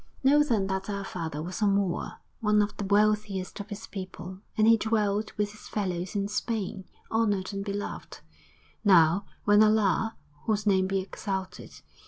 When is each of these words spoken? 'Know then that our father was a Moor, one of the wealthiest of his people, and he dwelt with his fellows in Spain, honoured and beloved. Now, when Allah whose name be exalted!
'Know 0.23 0.41
then 0.41 0.65
that 0.65 0.89
our 0.89 1.03
father 1.03 1.43
was 1.43 1.61
a 1.61 1.67
Moor, 1.67 2.13
one 2.39 2.63
of 2.63 2.75
the 2.77 2.85
wealthiest 2.85 3.59
of 3.59 3.69
his 3.69 3.85
people, 3.85 4.39
and 4.57 4.67
he 4.67 4.75
dwelt 4.75 5.37
with 5.37 5.51
his 5.51 5.67
fellows 5.67 6.15
in 6.15 6.27
Spain, 6.27 6.85
honoured 7.11 7.53
and 7.53 7.63
beloved. 7.63 8.21
Now, 8.83 9.27
when 9.43 9.61
Allah 9.61 10.15
whose 10.45 10.65
name 10.65 10.87
be 10.87 11.01
exalted! 11.01 11.81